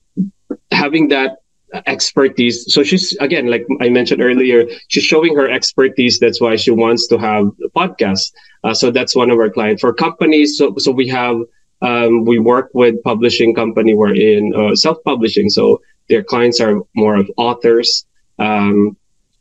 [0.72, 1.43] having that
[1.86, 2.74] expertise.
[2.74, 6.20] So she's again, like I mentioned earlier, she's showing her expertise.
[6.20, 8.32] That's why she wants to have a podcast.
[8.64, 10.58] Uh, so that's one of our clients for companies.
[10.58, 11.38] So so we have
[11.82, 13.94] um, we work with publishing company.
[13.94, 15.50] We're in uh, self publishing.
[15.50, 18.06] So their clients are more of authors.
[18.40, 18.98] Um,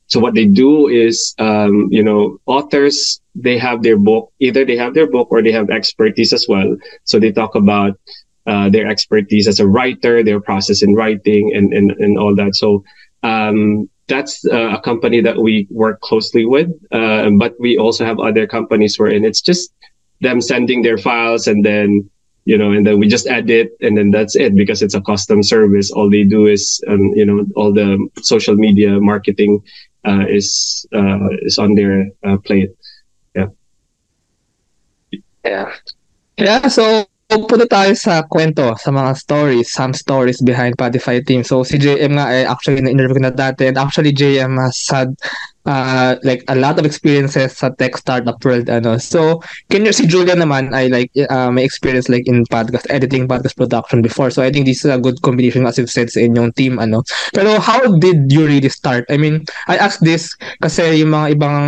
[0.07, 4.33] so what they do is, um, you know, authors they have their book.
[4.41, 6.77] Either they have their book or they have expertise as well.
[7.05, 7.99] So they talk about
[8.47, 12.55] uh, their expertise as a writer, their process in writing, and and, and all that.
[12.55, 12.85] So
[13.23, 16.69] um, that's uh, a company that we work closely with.
[16.91, 19.73] Uh, but we also have other companies wherein it's just
[20.21, 22.09] them sending their files and then
[22.45, 25.43] you know and then we just edit and then that's it because it's a custom
[25.43, 29.61] service all they do is um, you know all the social media marketing
[30.05, 32.71] uh, is uh, is on their uh, plate
[35.45, 35.75] Yeah.
[36.39, 37.07] Yeah, so
[37.41, 41.41] punta tayo sa kwento, sa mga stories, some stories behind Padify team.
[41.47, 45.17] So si JM nga ay actually na-interview na dati and actually JM has had
[45.67, 48.99] uh, like a lot of experiences sa tech startup world ano.
[48.99, 53.27] So can you si Julia naman ay like uh, may experience like in podcast editing,
[53.27, 54.31] podcast production before.
[54.31, 57.03] So I think this is a good combination as you've said sa inyong team ano.
[57.35, 59.03] Pero how did you really start?
[59.11, 61.59] I mean, I asked this kasi yung mga ibang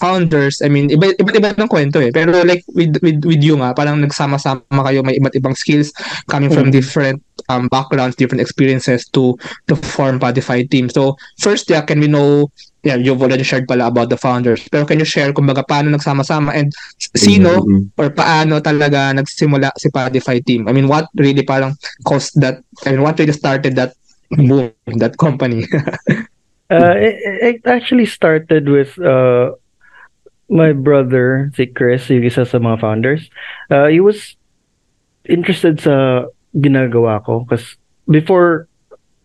[0.00, 2.08] founders, I mean, iba iba't iba ng kwento eh.
[2.08, 5.92] Pero like with with with you nga, parang nagsama-sama kayo may iba't ibang skills
[6.32, 6.72] coming from Mm.
[6.72, 9.34] different um, backgrounds, different experiences to
[9.66, 10.86] to form Padify team.
[10.86, 12.46] So first, yeah, can we know
[12.82, 14.64] yeah, you've already shared pala about the founders.
[14.68, 16.72] Pero can you share kumbaga paano nagsama-sama and
[17.16, 17.92] sino Mhm.
[18.00, 20.68] or paano talaga nagsimula si Padify team?
[20.68, 23.92] I mean, what really parang caused that, I mean, what really started that
[24.30, 25.66] boom, that company?
[26.70, 29.50] Uh, it, it actually started with uh,
[30.46, 33.26] my brother, si Chris, yung isa sa mga founders.
[33.66, 34.38] Uh, he was
[35.26, 37.74] interested sa ginagawa ko because
[38.06, 38.69] before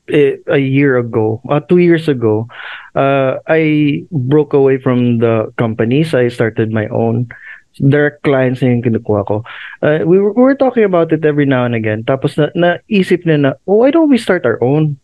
[0.10, 2.48] a year ago, uh, two years ago,
[2.96, 6.13] uh, I broke away from the companies.
[6.13, 7.30] I started my own.
[7.76, 9.44] Direct clients na yung kinukuha ko.
[9.84, 12.04] Uh, we, were, we were talking about it every now and again.
[12.08, 14.96] Tapos na, naisip niya na, oh, why don't we start our own?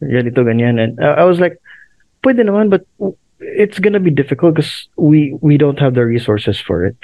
[0.00, 0.80] Ganito, ganyan.
[0.80, 1.60] And uh, I was like,
[2.24, 2.86] pwede naman, but
[3.42, 6.96] it's gonna be difficult because we we don't have the resources for it.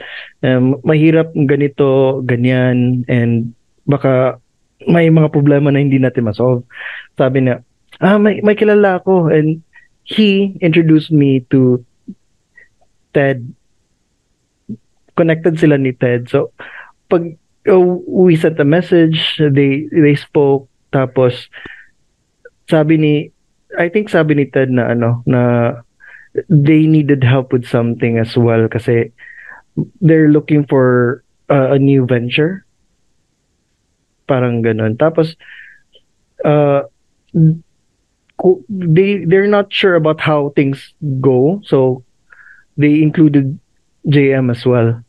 [0.42, 3.54] Um, mahirap ganito, ganyan, and
[3.86, 4.40] baka
[4.86, 6.62] may mga problema na hindi natin ma-solve.
[7.18, 7.66] Sabi niya,
[7.98, 9.32] ah, may, may kilala ako.
[9.32, 9.62] And
[10.06, 11.82] he introduced me to
[13.12, 13.42] Ted.
[15.18, 16.30] Connected sila ni Ted.
[16.30, 16.54] So,
[17.10, 17.34] pag
[17.66, 21.50] uh, we sent a message, they they spoke, tapos
[22.70, 23.14] sabi ni,
[23.74, 25.72] I think sabi ni Ted na ano, na
[26.46, 29.10] they needed help with something as well kasi
[30.00, 32.64] they're looking for uh, a new venture.
[34.28, 35.00] Parang ganun.
[35.00, 35.34] Tapos,
[36.44, 36.84] uh,
[38.68, 41.60] they, they're not sure about how things go.
[41.64, 42.04] So,
[42.76, 43.58] they included
[44.06, 45.02] JM as well.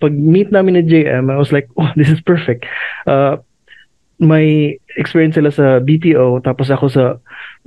[0.00, 2.64] Pag meet namin ni JM, I was like, oh, this is perfect.
[3.04, 3.36] Uh,
[4.20, 7.04] may experience sila sa BPO, tapos ako sa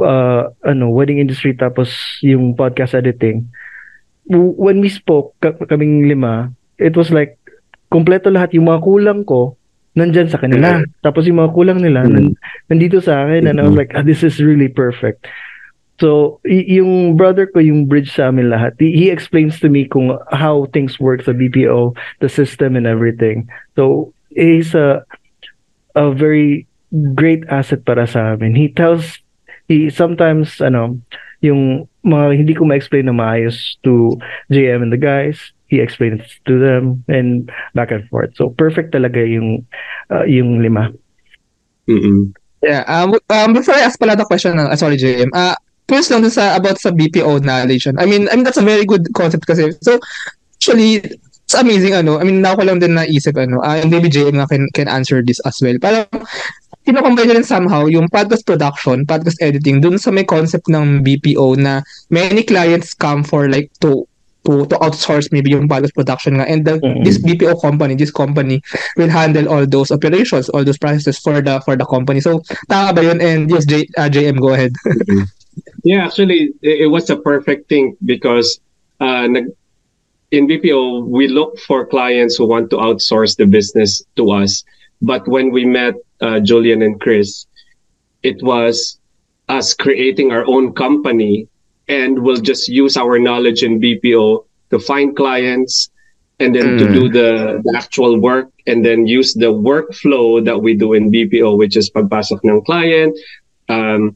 [0.02, 1.90] uh, ano, wedding industry, tapos
[2.22, 3.50] yung podcast editing.
[4.30, 7.38] When we spoke, ka- kaming lima, it was like,
[7.94, 8.54] kompleto lahat.
[8.58, 9.58] Yung mga kulang ko,
[9.94, 10.82] nandyan sa kanila.
[11.02, 12.36] Tapos yung mga kulang nila, nan-
[12.68, 13.46] nandito sa akin.
[13.46, 15.26] And I was like, ah, this is really perfect.
[16.02, 19.86] So, y- yung brother ko, yung bridge sa amin lahat, he, he explains to me
[19.86, 23.46] kung how things work sa BPO, the system and everything.
[23.78, 25.06] So, he's a,
[25.94, 26.66] a very
[27.14, 28.58] great asset para sa amin.
[28.58, 29.22] He tells,
[29.70, 30.98] he sometimes, ano,
[31.46, 34.18] yung mga hindi ko ma-explain na maayos to
[34.50, 38.30] JM and the guys, he explains to them and back and forth.
[38.38, 39.66] So, perfect talaga yung,
[40.14, 40.94] uh, yung lima.
[41.90, 42.30] Mm-mm.
[42.62, 45.58] yeah, um, um, before I ask pala the question, uh, sorry JM, uh,
[45.90, 47.90] first lang sa, about sa BPO knowledge.
[47.90, 49.74] I mean, I mean, that's a very good concept kasi.
[49.82, 49.98] So,
[50.62, 54.14] actually, it's amazing, ano, I mean, now ko lang din naisip, ano, uh, and maybe
[54.14, 55.76] JM nga can, can answer this as well.
[55.82, 56.06] Parang,
[56.86, 61.58] kinocombine nyo rin somehow yung podcast production, podcast editing, dun sa may concept ng BPO
[61.58, 61.82] na
[62.14, 64.06] many clients come for like to
[64.46, 66.48] to to outsource maybe yung podcast production nga.
[66.48, 67.04] And the, Mm-mm.
[67.04, 68.62] this BPO company this company
[68.98, 72.20] will handle all those operations all those processes for the for the company.
[72.20, 73.22] So tama ba yun?
[73.22, 74.74] And yes J, uh, JM go ahead.
[75.84, 78.60] Yeah, actually, it, it was a perfect thing because
[79.02, 79.28] uh,
[80.32, 84.64] in BPO, we look for clients who want to outsource the business to us.
[85.02, 87.46] But when we met uh, Julian and Chris,
[88.24, 88.98] it was
[89.50, 91.48] us creating our own company
[91.88, 95.90] and we'll just use our knowledge in BPO to find clients
[96.40, 96.80] and then mm.
[96.80, 101.12] to do the, the actual work and then use the workflow that we do in
[101.12, 103.18] BPO, which is pagpasok ng client,
[103.70, 104.16] um,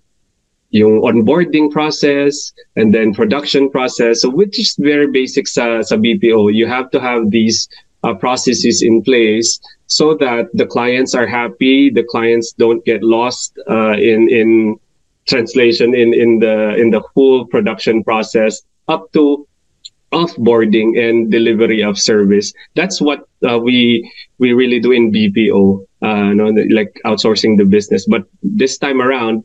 [0.72, 4.22] yung onboarding process and then production process.
[4.22, 6.54] So which is very basic sa, sa BPO.
[6.54, 7.68] You have to have these
[8.04, 13.58] uh, processes in place so that the clients are happy, the clients don't get lost
[13.70, 14.80] uh, in in
[15.28, 19.48] translation in in the in the full production process up to
[20.12, 22.54] offboarding and delivery of service.
[22.76, 24.10] That's what uh, we
[24.40, 28.06] we really do in BPO, uh, no, like outsourcing the business.
[28.08, 29.44] But this time around,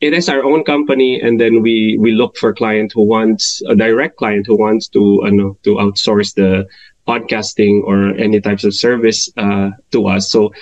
[0.00, 3.74] it is our own company, and then we we look for client who wants a
[3.74, 6.66] direct client who wants to uh, know, to outsource the
[7.06, 10.30] podcasting or any types of service uh, to us.
[10.30, 10.52] So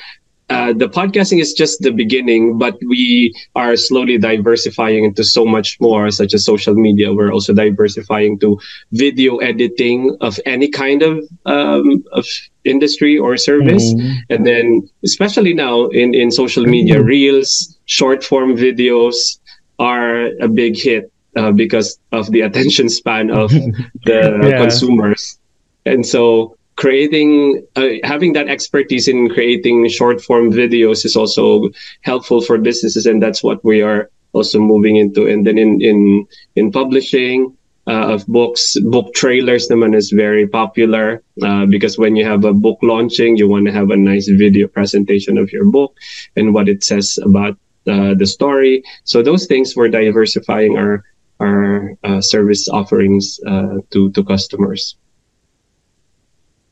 [0.49, 5.81] uh, the podcasting is just the beginning, but we are slowly diversifying into so much
[5.81, 7.13] more, such as social media.
[7.13, 8.59] We're also diversifying to
[8.93, 12.27] video editing of any kind of um, of
[12.65, 14.19] industry or service, mm-hmm.
[14.31, 17.07] and then especially now in in social media, mm-hmm.
[17.07, 19.41] reels, short form videos
[19.81, 23.51] are a big hit uh, because of the attention span of
[24.05, 24.59] the yeah.
[24.59, 25.39] consumers,
[25.87, 31.71] and so creating uh, having that expertise in creating short form videos is also
[32.03, 35.27] helpful for businesses and that's what we are also moving into.
[35.27, 40.47] And then in in in publishing uh, of books book trailers the naman is very
[40.47, 44.29] popular uh, because when you have a book launching you want to have a nice
[44.29, 45.97] video presentation of your book
[46.37, 48.83] and what it says about uh, the story.
[49.05, 51.05] So those things we're diversifying our
[51.41, 54.97] our uh, service offerings uh, to to customers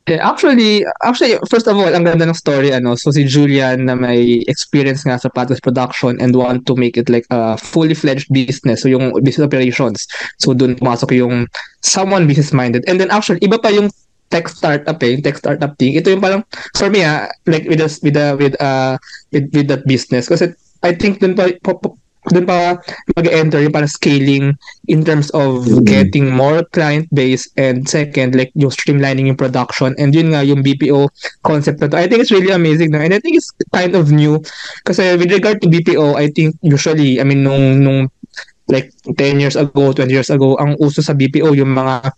[0.05, 3.97] Yeah, actually, actually, first of all, ang ganda ng story, ano, so si Julian na
[3.97, 8.29] may experience nga sa Patos Production and want to make it like a fully fledged
[8.29, 10.05] business, so yung business operations.
[10.45, 11.49] So dun pumasok yung
[11.81, 12.85] someone business-minded.
[12.85, 13.88] And then actually, iba pa yung
[14.29, 15.97] tech startup eh, tech startup thing.
[15.97, 16.45] Ito yung parang,
[16.77, 19.01] for me ah, like with, us, with, the, with, uh,
[19.33, 20.29] with, with that business.
[20.29, 20.53] Kasi
[20.85, 21.49] I think dun pa,
[22.33, 22.81] doon pa
[23.21, 24.57] mag-enter yung para scaling
[24.89, 25.85] in terms of mm-hmm.
[25.85, 30.65] getting more client base and second like yung streamlining yung production and yun nga yung
[30.65, 31.13] BPO
[31.45, 33.03] concept na to I think it's really amazing no?
[33.05, 34.41] and I think it's kind of new
[34.89, 38.09] kasi with regard to BPO I think usually I mean nung nung
[38.73, 42.09] like 10 years ago 20 years ago ang uso sa BPO yung mga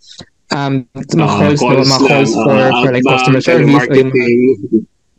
[0.55, 3.95] um mga uh, calls, calls, no, mga calls for, uh, for like customer service or
[3.99, 4.11] yung,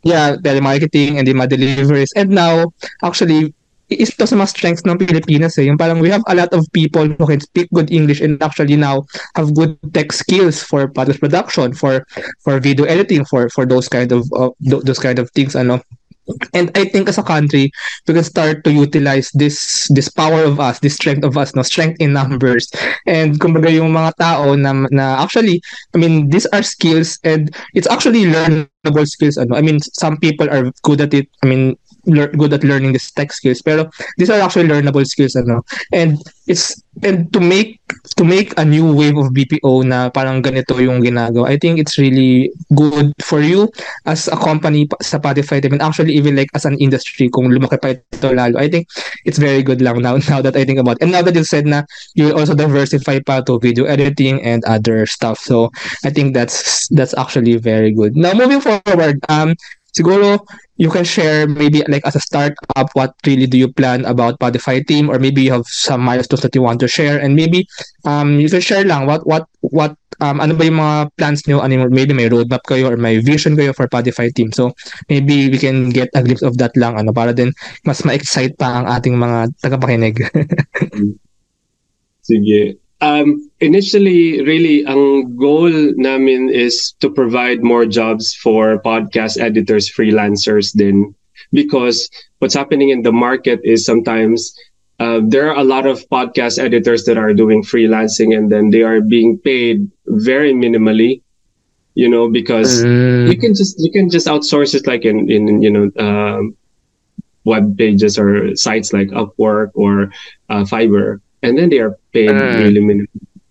[0.01, 2.65] yeah telemarketing and the mga deliveries and now
[3.05, 3.53] actually
[3.89, 5.65] is to sa mga strengths ng Pilipinas eh.
[5.65, 8.77] Yung parang we have a lot of people who can speak good English and actually
[8.77, 9.01] now
[9.33, 12.05] have good tech skills for podcast production, for
[12.45, 15.81] for video editing, for for those kind of uh, those kind of things ano.
[16.53, 17.71] And I think as a country,
[18.07, 21.65] we can start to utilize this this power of us, this strength of us, no
[21.65, 22.69] strength in numbers.
[23.09, 25.57] And kumbaga yung mga tao na, na actually,
[25.93, 29.41] I mean, these are skills and it's actually learnable skills.
[29.41, 29.57] Ano?
[29.57, 31.25] I mean, some people are good at it.
[31.41, 31.73] I mean,
[32.05, 33.61] lear- good at learning these tech skills.
[33.61, 35.61] Pero these are actually learnable skills ano?
[35.91, 37.79] And it's and to make
[38.17, 41.97] to make a new wave of BPO na parang ganito yung ginagawa I think it's
[41.97, 43.69] really good for you
[44.05, 47.95] as a company sa Spotify and actually even like as an industry kung lumaki pa
[47.95, 48.87] ito lalo I think
[49.23, 51.07] it's very good lang now now that I think about it.
[51.07, 51.83] and now that you said na
[52.15, 55.39] you also diversify pa to video editing and other stuff.
[55.39, 55.71] So
[56.03, 58.15] I think that's that's actually very good.
[58.15, 59.55] Now moving forward um
[59.95, 60.39] siguro
[60.79, 64.79] you can share maybe like as a startup what really do you plan about Podify
[64.87, 65.11] team?
[65.11, 67.19] Or maybe you have some milestones that you want to share.
[67.19, 67.67] And maybe
[68.07, 71.59] um you can share lang what what what um ano ba yung mga plans niyo
[71.59, 74.55] ano maybe may roadmap kayo or may vision kayo for Podify team.
[74.55, 74.71] So
[75.11, 77.51] maybe we can get a glimpse of that lang ano para din
[77.83, 80.15] mas ma-excite pa ang ating mga tagapakinig.
[82.29, 89.87] Sige Um, initially, really, ang goal namin is to provide more jobs for podcast editors,
[89.87, 91.15] freelancers then
[91.51, 92.09] because
[92.39, 94.53] what's happening in the market is sometimes
[94.99, 98.83] uh, there are a lot of podcast editors that are doing freelancing and then they
[98.83, 101.21] are being paid very minimally
[101.95, 103.31] you know because mm.
[103.31, 106.55] you can just you can just outsource it like in in you know um,
[107.45, 110.11] web pages or sites like upwork or
[110.49, 112.57] uh, fiverr and then they are paid uh.
[112.57, 113.07] really minimum.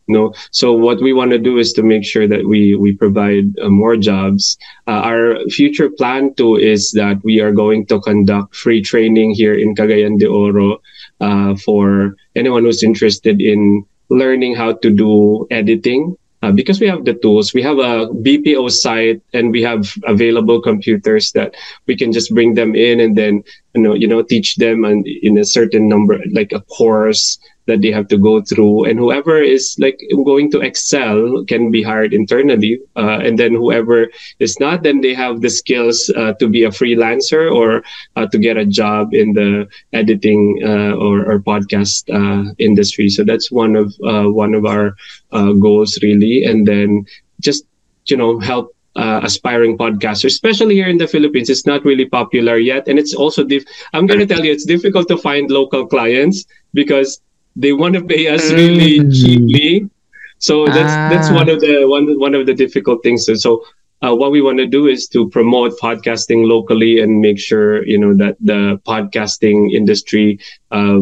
[0.06, 0.34] You know?
[0.52, 3.68] So what we want to do is to make sure that we we provide uh,
[3.68, 4.56] more jobs.
[4.86, 9.54] Uh, our future plan too is that we are going to conduct free training here
[9.54, 10.80] in Cagayan de Oro
[11.20, 17.04] uh, for anyone who's interested in learning how to do editing uh, because we have
[17.04, 21.54] the tools we have a bpo site and we have available computers that
[21.86, 23.42] we can just bring them in and then
[23.74, 27.82] you know you know teach them and in a certain number like a course that
[27.82, 28.84] they have to go through.
[28.86, 34.08] And whoever is like going to excel can be hired internally uh, and then whoever
[34.40, 37.84] is not then they have the skills uh, to be a freelancer or
[38.16, 43.08] uh, to get a job in the editing uh, or, or, podcast uh, industry.
[43.08, 44.96] So that's one of uh, one of our
[45.30, 46.44] goals really.
[46.44, 47.06] And then
[47.40, 47.64] just
[48.06, 51.48] you know help uh, aspiring podcasters, especially here in the Philippines.
[51.48, 54.64] It's not really popular yet, and it's also diff- I'm going to tell you, it's
[54.66, 56.44] difficult to find local clients
[56.74, 57.20] because
[57.58, 59.12] they want to pay us really mm.
[59.12, 59.90] cheaply.
[60.38, 61.08] So that's ah.
[61.10, 63.26] that's one of the one one of the difficult things.
[63.26, 63.64] So, so
[64.00, 67.98] uh, what we want to do is to promote podcasting locally and make sure you
[67.98, 70.38] know that the podcasting industry
[70.70, 71.00] uh,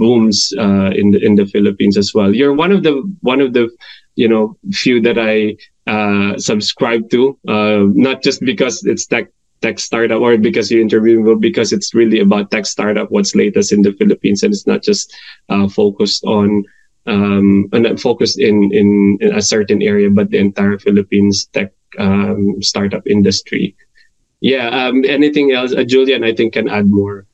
[0.00, 2.34] booms uh, in the in the Philippines as well.
[2.34, 3.68] You're one of the one of the
[4.16, 9.28] you know few that I uh, subscribe to, uh, not just because it's tech
[9.60, 13.72] tech startup or because you interview but because it's really about tech startup what's latest
[13.72, 14.42] in the philippines.
[14.42, 15.14] And it's not just
[15.48, 16.64] uh, focused on
[17.06, 22.62] um and focused in, in, in a certain area but the entire philippines tech um,
[22.62, 23.74] startup industry.
[24.40, 25.72] Yeah um anything else?
[25.72, 27.26] Uh, julian i think can add more.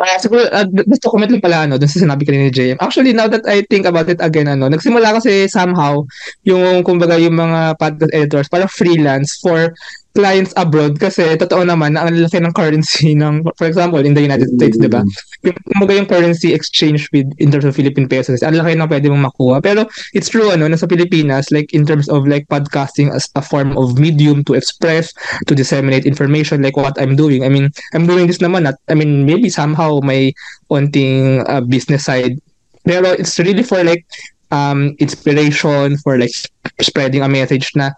[0.00, 2.80] Uh, siguro, uh, gusto comment lang pala ano, dun sa sinabi kanina ni JM.
[2.80, 6.08] Actually, now that I think about it again, ano, nagsimula kasi somehow
[6.48, 9.76] yung, kumbaga, yung mga podcast editors, parang freelance for
[10.14, 14.22] clients abroad kasi totoo naman na ang laki ng currency ng for example in the
[14.22, 15.02] United States, 'di ba?
[15.46, 19.06] Yung kumaga yung currency exchange with in terms of Philippine pesos, ang laki ng pwede
[19.08, 19.62] mong makuha.
[19.62, 23.78] Pero it's true ano, nasa Pilipinas like in terms of like podcasting as a form
[23.78, 25.14] of medium to express,
[25.46, 27.46] to disseminate information like what I'm doing.
[27.46, 30.34] I mean, I'm doing this naman at I mean maybe somehow may
[30.70, 32.38] onting uh, business side
[32.84, 34.04] pero it's really for like
[34.50, 36.34] um, inspiration for like
[36.82, 37.90] spreading a message na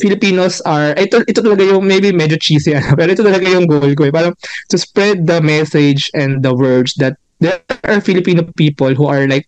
[0.00, 3.92] Filipinos are ito ito talaga yung maybe medyo cheesy ano, pero ito talaga yung goal
[3.94, 4.12] ko eh.
[4.12, 4.34] Parang
[4.68, 9.46] to spread the message and the words that there are Filipino people who are like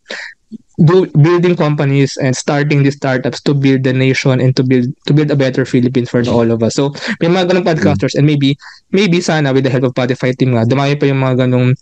[0.85, 5.13] do, building companies and starting these startups to build the nation and to build to
[5.13, 6.77] build a better Philippines for all of us.
[6.77, 8.57] So may mga ganung podcasters and maybe
[8.93, 11.77] maybe sana with the help of Spotify team nga dumami pa yung mga ganung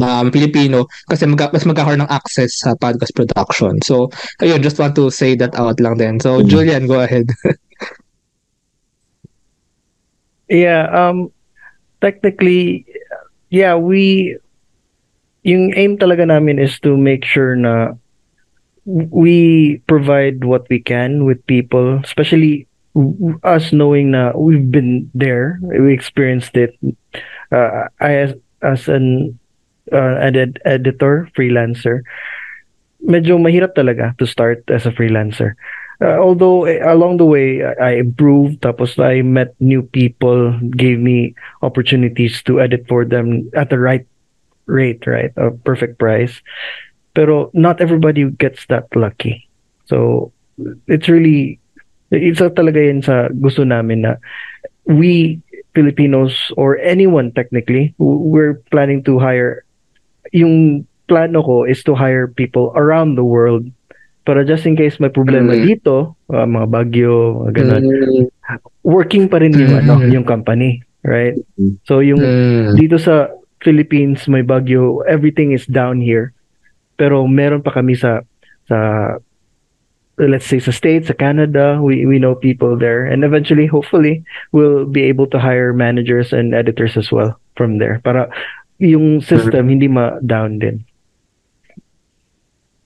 [0.00, 3.80] um, Filipino kasi mag mas magkakaroon ng access sa podcast production.
[3.82, 4.10] So,
[4.42, 6.20] ayun, just want to say that out lang din.
[6.20, 6.48] So, mm-hmm.
[6.48, 7.30] Julian, go ahead.
[10.48, 11.32] yeah, um,
[12.00, 12.86] technically,
[13.50, 14.36] yeah, we,
[15.42, 17.94] yung aim talaga namin is to make sure na
[18.86, 22.66] we provide what we can with people, especially
[23.42, 26.72] us knowing na we've been there, we experienced it.
[27.52, 28.32] Uh, I as
[28.62, 29.38] as an
[29.92, 32.02] uh, edit editor, freelancer,
[33.04, 35.54] medyo mahirap talaga to start as a freelancer.
[35.96, 41.32] Uh, although eh, along the way I, improved tapos I met new people gave me
[41.62, 44.04] opportunities to edit for them at the right
[44.66, 45.32] rate right?
[45.40, 46.42] A perfect price.
[47.14, 49.48] Pero not everybody gets that lucky.
[49.88, 50.32] So
[50.86, 51.58] it's really
[52.12, 54.20] isa talaga yun sa gusto namin na
[54.86, 55.40] we
[55.74, 59.65] Filipinos or anyone technically we're planning to hire
[60.32, 63.70] yung plano ko is to hire people around the world
[64.26, 65.62] para just in case may problema mm.
[65.62, 68.26] dito, uh, mga bagyo, mga ganun, mm.
[68.82, 69.80] working pa rin yung mm.
[69.86, 71.38] ano, yung company, right?
[71.86, 72.74] So yung mm.
[72.74, 73.30] dito sa
[73.62, 76.34] Philippines may bagyo, everything is down here.
[76.98, 78.26] Pero meron pa kami sa
[78.66, 78.78] sa
[80.18, 84.90] let's say sa States, sa Canada, we we know people there and eventually hopefully we'll
[84.90, 88.26] be able to hire managers and editors as well from there para
[88.80, 90.76] yung system hindi ma-down din.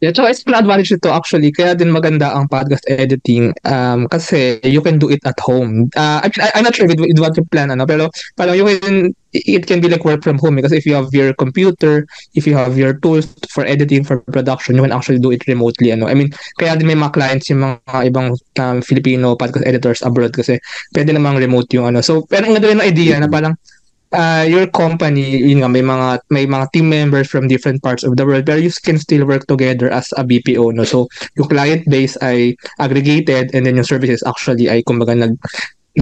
[0.01, 1.53] Yeah, so it's an advantage ito actually.
[1.53, 5.93] Kaya din maganda ang podcast editing um, kasi you can do it at home.
[5.93, 8.09] Uh, I mean, I, I'm not sure with, with what you plan, ano, pero
[8.41, 11.37] parang you can, it can be like work from home because if you have your
[11.37, 15.45] computer, if you have your tools for editing, for production, you can actually do it
[15.45, 15.93] remotely.
[15.93, 16.09] Ano.
[16.09, 20.33] I mean, kaya din may mga clients yung mga ibang um, Filipino podcast editors abroad
[20.33, 20.57] kasi
[20.97, 22.01] pwede namang remote yung ano.
[22.01, 23.53] So, pero ang ganda rin idea na parang
[24.13, 28.17] uh, your company, yun nga, may mga, may mga team members from different parts of
[28.17, 30.85] the world, pero you can still work together as a BPO, no?
[30.85, 35.39] So, yung client base ay aggregated and then yung services actually ay kumbaga nag,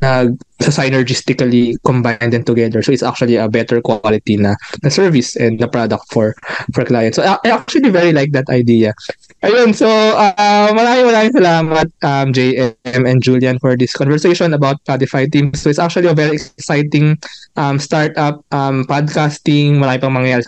[0.03, 2.83] nag sa synergistically combined them together.
[2.83, 6.35] So it's actually a better quality na, na service and the product for
[6.75, 7.17] for clients.
[7.17, 8.93] So I, I actually very like that idea.
[9.39, 12.75] Ayun, so uh, maraming maraming salamat um, JM
[13.07, 15.55] and Julian for this conversation about Podify Team.
[15.55, 17.15] So it's actually a very exciting
[17.55, 19.79] um, startup um, podcasting.
[19.79, 20.43] Marami pang mangyayari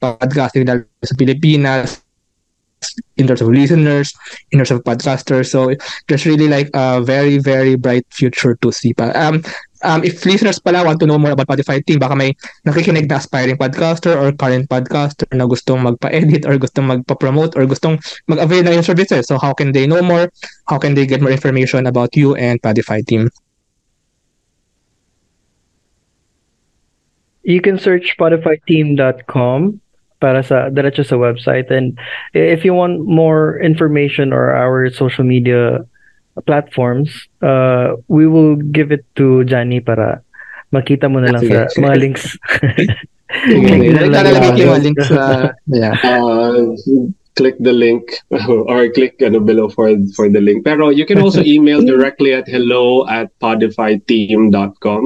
[0.00, 2.00] podcasting lalo sa Pilipinas
[3.20, 4.16] in terms of listeners,
[4.56, 5.52] in terms of podcasters.
[5.52, 5.76] So
[6.08, 9.12] there's really like a very, very bright future to see pa.
[9.12, 9.44] Um,
[9.82, 13.16] um, if listeners pala want to know more about Spotify team, baka may nakikinig na
[13.16, 18.84] aspiring podcaster or current podcaster na gustong magpa-edit or gustong magpa-promote or gustong mag-avail ng
[18.84, 19.26] services.
[19.26, 20.28] So how can they know more?
[20.68, 23.28] How can they get more information about you and Spotify team?
[27.42, 29.80] You can search spotifyteam.com
[30.20, 31.96] para sa diretso sa website and
[32.36, 35.80] if you want more information or our social media
[36.40, 40.22] platforms uh, we will give it to Johnny para
[40.70, 42.24] makita mo na lang sa mga links.
[44.10, 45.94] Lalagay ko yung links sa yeah.
[46.02, 46.74] Uh,
[47.36, 48.02] click the link
[48.48, 50.64] or click ano, below for for the link.
[50.64, 55.02] Pero you can also email directly at hello at podifyteam.com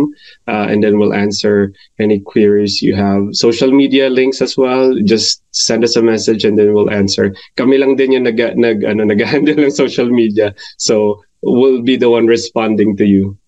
[0.48, 3.22] uh, and then we'll answer any queries you have.
[3.32, 4.94] Social media links as well.
[5.04, 7.34] Just send us a message and then we'll answer.
[7.56, 10.54] Kami lang din yung nag, nag, ano, nag-handle ng social media.
[10.78, 13.38] So we'll be the one responding to you.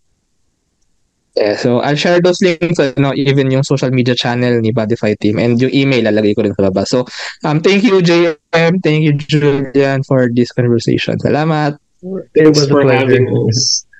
[1.37, 5.39] Yeah, so I'll share those links, ano, even yung social media channel ni Bodify Team
[5.39, 6.89] and yung email lalagay ko rin sa baba.
[6.89, 7.05] So,
[7.45, 11.20] um, thank you JM, thank you Julian for this conversation.
[11.20, 11.76] Salamat.
[12.34, 13.86] Thanks for having us.